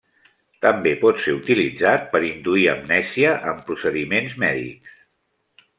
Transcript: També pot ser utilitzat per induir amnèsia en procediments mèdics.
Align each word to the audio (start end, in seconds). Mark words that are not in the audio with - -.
També 0.65 0.93
pot 1.03 1.19
ser 1.25 1.35
utilitzat 1.39 2.07
per 2.15 2.23
induir 2.31 2.65
amnèsia 2.73 3.37
en 3.53 3.61
procediments 3.69 4.37
mèdics. 4.45 4.97